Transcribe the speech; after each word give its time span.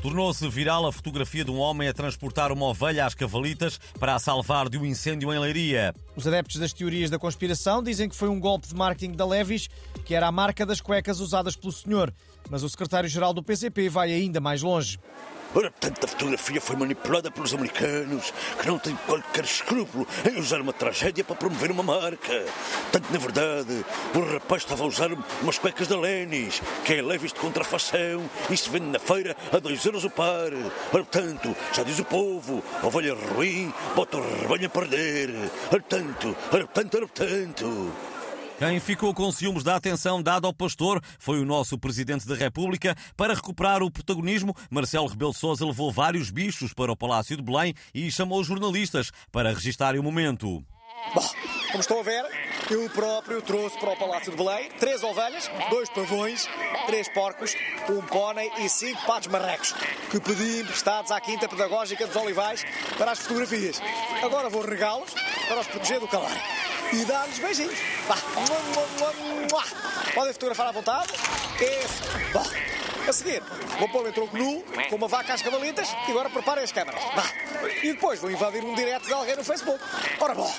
Tornou-se 0.00 0.48
viral 0.48 0.86
a 0.86 0.92
fotografia 0.92 1.44
de 1.44 1.50
um 1.50 1.58
homem 1.58 1.88
a 1.88 1.92
transportar 1.92 2.52
uma 2.52 2.66
ovelha 2.66 3.06
às 3.06 3.14
cavalitas 3.14 3.78
para 3.98 4.14
a 4.14 4.18
salvar 4.18 4.68
de 4.68 4.78
um 4.78 4.84
incêndio 4.84 5.32
em 5.32 5.38
Leiria. 5.38 5.94
Os 6.16 6.26
adeptos 6.26 6.56
das 6.56 6.72
teorias 6.72 7.10
da 7.10 7.18
conspiração 7.18 7.82
dizem 7.82 8.08
que 8.08 8.16
foi 8.16 8.30
um 8.30 8.40
golpe 8.40 8.66
de 8.66 8.74
marketing 8.74 9.12
da 9.12 9.26
Levis, 9.26 9.68
que 10.02 10.14
era 10.14 10.26
a 10.26 10.32
marca 10.32 10.64
das 10.64 10.80
cuecas 10.80 11.20
usadas 11.20 11.54
pelo 11.54 11.70
senhor. 11.70 12.12
Mas 12.48 12.62
o 12.62 12.68
secretário-geral 12.70 13.34
do 13.34 13.42
PCP 13.42 13.90
vai 13.90 14.10
ainda 14.10 14.40
mais 14.40 14.62
longe. 14.62 14.98
Ora, 15.54 15.70
portanto, 15.70 16.04
a 16.04 16.08
fotografia 16.08 16.60
foi 16.60 16.76
manipulada 16.76 17.30
pelos 17.30 17.54
americanos, 17.54 18.30
que 18.60 18.66
não 18.66 18.78
têm 18.78 18.94
qualquer 19.06 19.44
escrúpulo 19.44 20.06
em 20.30 20.38
usar 20.38 20.60
uma 20.60 20.72
tragédia 20.72 21.24
para 21.24 21.36
promover 21.36 21.70
uma 21.70 21.82
marca. 21.82 22.44
Tanto, 22.92 23.10
na 23.10 23.18
verdade, 23.18 23.84
o 24.14 24.34
rapaz 24.34 24.62
estava 24.62 24.84
a 24.84 24.86
usar 24.86 25.08
umas 25.40 25.58
cuecas 25.58 25.88
da 25.88 25.98
Lenis, 25.98 26.60
que 26.84 26.94
é 26.94 27.00
leves 27.00 27.32
de 27.32 27.40
contrafação 27.40 28.28
e 28.50 28.56
se 28.56 28.68
vende 28.68 28.86
na 28.86 28.98
feira 28.98 29.34
a 29.50 29.58
2 29.58 29.84
euros 29.86 30.04
o 30.04 30.10
par. 30.10 30.52
Ora, 30.92 31.04
portanto, 31.04 31.56
já 31.72 31.82
diz 31.82 31.98
o 32.00 32.04
povo, 32.04 32.62
ovelha 32.82 33.14
ruim, 33.14 33.72
bota 33.94 34.18
o 34.18 34.40
rebanho 34.42 34.66
a 34.66 34.68
perder. 34.68 35.30
Ora, 35.72 35.80
portanto, 35.80 36.05
ora, 36.52 36.66
portanto, 36.66 36.94
ora, 36.96 37.08
portanto. 37.08 37.92
Quem 38.58 38.80
ficou 38.80 39.12
com 39.12 39.30
ciúmes 39.30 39.62
da 39.62 39.76
atenção 39.76 40.22
dada 40.22 40.46
ao 40.46 40.54
pastor 40.54 41.02
foi 41.18 41.38
o 41.38 41.44
nosso 41.44 41.78
Presidente 41.78 42.26
da 42.26 42.34
República. 42.34 42.96
Para 43.14 43.34
recuperar 43.34 43.82
o 43.82 43.90
protagonismo, 43.90 44.54
Marcelo 44.70 45.08
Rebelo 45.08 45.32
de 45.32 45.38
Sousa 45.38 45.66
levou 45.66 45.92
vários 45.92 46.30
bichos 46.30 46.72
para 46.72 46.90
o 46.90 46.96
Palácio 46.96 47.36
de 47.36 47.42
Belém 47.42 47.74
e 47.94 48.10
chamou 48.10 48.40
os 48.40 48.46
jornalistas 48.46 49.10
para 49.30 49.52
registarem 49.52 50.00
o 50.00 50.02
momento. 50.02 50.64
Bom, 51.14 51.22
como 51.70 51.80
estão 51.80 52.00
a 52.00 52.02
ver, 52.02 52.24
eu 52.70 52.88
próprio 52.90 53.42
trouxe 53.42 53.78
para 53.78 53.92
o 53.92 53.96
Palácio 53.96 54.30
de 54.30 54.38
Belém 54.38 54.70
três 54.80 55.02
ovelhas, 55.02 55.50
dois 55.68 55.90
pavões, 55.90 56.48
três 56.86 57.08
porcos, 57.12 57.54
um 57.90 58.00
pônei 58.00 58.50
e 58.58 58.68
cinco 58.70 59.04
patos 59.06 59.28
marrecos, 59.28 59.74
que 60.10 60.18
pedi 60.18 60.60
emprestados 60.60 61.10
à 61.10 61.20
Quinta 61.20 61.46
Pedagógica 61.46 62.06
dos 62.06 62.16
Olivais 62.16 62.64
para 62.96 63.12
as 63.12 63.18
fotografias. 63.18 63.82
Agora 64.22 64.48
vou 64.48 64.62
regá-los 64.62 65.14
para 65.48 65.60
os 65.60 65.66
proteger 65.66 66.00
do 66.00 66.08
calor 66.08 66.30
e 66.92 67.04
dar-lhes 67.04 67.38
beijinhos. 67.38 67.78
Vá. 68.06 68.16
Podem 70.14 70.32
fotografar 70.32 70.68
à 70.68 70.72
vontade. 70.72 71.12
Esse. 71.60 72.32
Bom. 72.32 72.44
A 73.08 73.12
seguir, 73.12 73.40
vou 73.78 73.88
pôr 73.88 74.08
o 74.08 74.12
tronco 74.12 74.36
nu, 74.36 74.64
com 74.90 74.96
uma 74.96 75.06
vaca 75.06 75.32
às 75.32 75.40
cavalitas 75.40 75.88
e 76.08 76.10
agora 76.10 76.28
preparem 76.28 76.64
as 76.64 76.72
câmaras. 76.72 77.00
Vá. 77.14 77.24
E 77.82 77.92
depois 77.92 78.18
vou 78.18 78.30
invadir 78.30 78.64
um 78.64 78.74
direto 78.74 79.06
de 79.06 79.12
alguém 79.12 79.36
no 79.36 79.44
Facebook. 79.44 79.80
Ora 80.18 80.34
bom. 80.34 80.52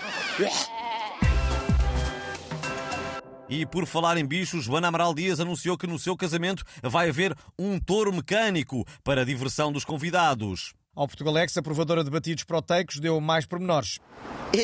E 3.50 3.66
por 3.66 3.86
falar 3.86 4.18
em 4.18 4.26
bichos, 4.26 4.64
Joana 4.64 4.88
Amaral 4.88 5.14
Dias 5.14 5.42
anunciou 5.42 5.78
que 5.78 5.88
no 5.88 6.00
seu 6.00 6.16
casamento 6.16 6.64
vai 6.82 7.10
haver 7.10 7.36
um 7.60 7.80
touro 7.80 8.14
mecânico 8.14 8.86
para 9.04 9.22
a 9.22 9.26
diversão 9.26 9.72
dos 9.72 9.84
convidados. 9.84 10.74
Ao 10.98 11.08
Portugalex, 11.08 11.56
a 11.56 11.62
provadora 11.62 12.04
de 12.04 12.10
batidos 12.10 12.44
proteicos 12.44 13.00
deu 13.00 13.22
mais 13.22 13.46
pormenores. 13.46 14.00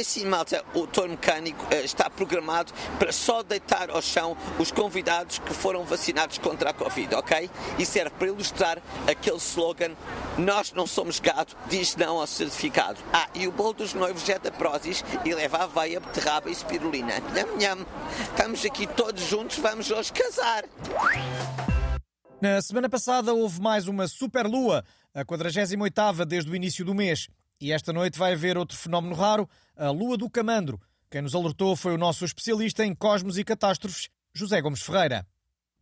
Assim, 0.01 0.25
malta, 0.25 0.65
o 0.73 0.87
touro 0.87 1.11
mecânico 1.11 1.63
uh, 1.65 1.85
está 1.85 2.09
programado 2.09 2.73
para 2.97 3.11
só 3.11 3.43
deitar 3.43 3.91
ao 3.91 4.01
chão 4.01 4.35
os 4.57 4.71
convidados 4.71 5.37
que 5.37 5.53
foram 5.53 5.85
vacinados 5.85 6.39
contra 6.39 6.71
a 6.71 6.73
Covid, 6.73 7.13
ok? 7.13 7.51
E 7.77 7.85
serve 7.85 8.09
para 8.17 8.29
ilustrar 8.29 8.81
aquele 9.07 9.37
slogan 9.37 9.91
Nós 10.35 10.73
não 10.73 10.87
somos 10.87 11.19
gado, 11.19 11.55
diz 11.69 11.95
não 11.95 12.17
ao 12.17 12.25
certificado. 12.25 12.97
Ah, 13.13 13.29
e 13.35 13.47
o 13.47 13.51
bolo 13.51 13.73
dos 13.73 13.93
noivos 13.93 14.27
é 14.27 14.39
da 14.39 14.49
Prozis 14.49 15.05
e 15.23 15.35
leva 15.35 15.57
aveia, 15.57 15.99
beterraba 15.99 16.49
e 16.49 16.55
spirulina. 16.55 17.19
Nham, 17.31 17.57
nham. 17.59 17.85
Estamos 18.31 18.65
aqui 18.65 18.87
todos 18.87 19.21
juntos, 19.21 19.59
vamos 19.59 19.91
hoje 19.91 20.11
casar. 20.11 20.63
Na 22.43 22.61
semana 22.61 22.89
passada 22.89 23.33
houve 23.33 23.61
mais 23.61 23.87
uma 23.87 24.05
superlua, 24.05 24.83
a 25.13 25.23
48ª 25.23 26.25
desde 26.25 26.51
o 26.51 26.55
início 26.57 26.83
do 26.83 26.93
mês. 26.93 27.29
E 27.61 27.71
esta 27.71 27.93
noite 27.93 28.19
vai 28.19 28.33
haver 28.33 28.57
outro 28.57 28.77
fenómeno 28.77 29.15
raro, 29.15 29.49
a 29.77 29.89
Lua 29.91 30.17
do 30.17 30.29
Camandro. 30.29 30.77
Quem 31.09 31.21
nos 31.21 31.33
alertou 31.33 31.73
foi 31.77 31.93
o 31.93 31.97
nosso 31.97 32.25
especialista 32.25 32.85
em 32.85 32.93
cosmos 32.93 33.37
e 33.37 33.45
catástrofes, 33.45 34.09
José 34.35 34.59
Gomes 34.59 34.81
Ferreira. 34.81 35.25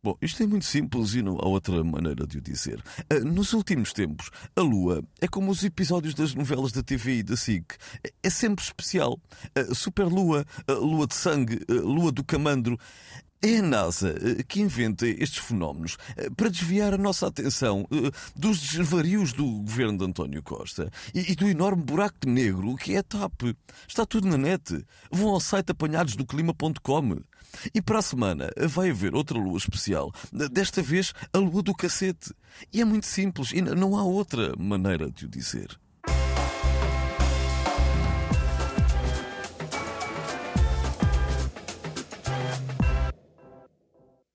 Bom, 0.04 0.16
isto 0.22 0.40
é 0.40 0.46
muito 0.46 0.64
simples 0.64 1.14
e 1.14 1.22
não 1.22 1.36
há 1.40 1.48
outra 1.48 1.82
maneira 1.82 2.24
de 2.28 2.38
o 2.38 2.40
dizer. 2.40 2.80
Ah, 3.10 3.18
nos 3.18 3.52
últimos 3.52 3.92
tempos, 3.92 4.30
a 4.54 4.60
Lua 4.60 5.02
é 5.20 5.26
como 5.26 5.50
os 5.50 5.64
episódios 5.64 6.14
das 6.14 6.32
novelas 6.32 6.70
da 6.70 6.82
TV 6.82 7.18
e 7.18 7.22
da 7.24 7.36
SIC. 7.36 7.74
É 8.22 8.30
sempre 8.30 8.64
especial. 8.64 9.20
A 9.56 9.74
Superlua, 9.74 10.44
a 10.68 10.72
Lua 10.74 11.08
de 11.08 11.14
Sangue, 11.16 11.58
Lua 11.68 12.12
do 12.12 12.22
Camandro. 12.22 12.78
É 13.44 13.58
a 13.58 13.62
NASA 13.62 14.10
eh, 14.10 14.44
que 14.44 14.60
inventa 14.60 15.04
estes 15.04 15.38
fenómenos 15.38 15.96
eh, 16.16 16.30
para 16.30 16.48
desviar 16.48 16.94
a 16.94 16.96
nossa 16.96 17.26
atenção 17.26 17.84
eh, 17.90 18.12
dos 18.36 18.60
desvarios 18.60 19.32
do 19.32 19.44
governo 19.44 19.98
de 19.98 20.04
António 20.04 20.40
Costa 20.44 20.88
e 21.12 21.34
do 21.34 21.48
enorme 21.48 21.82
buraco 21.82 22.24
negro 22.24 22.76
que 22.76 22.94
é 22.94 22.98
a 22.98 23.02
TAP. 23.02 23.42
Está 23.88 24.06
tudo 24.06 24.28
na 24.28 24.38
net. 24.38 24.86
Vão 25.10 25.30
ao 25.30 25.40
site 25.40 25.72
apanhados 25.72 26.14
do 26.14 26.24
clima.com. 26.24 27.16
E 27.74 27.82
para 27.82 27.98
a 27.98 28.02
semana 28.02 28.48
vai 28.68 28.90
haver 28.90 29.12
outra 29.12 29.36
lua 29.36 29.58
especial, 29.58 30.12
desta 30.32 30.80
vez 30.80 31.12
a 31.32 31.38
lua 31.38 31.62
do 31.62 31.74
cacete. 31.74 32.32
E 32.72 32.80
é 32.80 32.84
muito 32.84 33.06
simples 33.06 33.50
e 33.52 33.60
não 33.60 33.98
há 33.98 34.04
outra 34.04 34.54
maneira 34.56 35.10
de 35.10 35.26
o 35.26 35.28
dizer. 35.28 35.76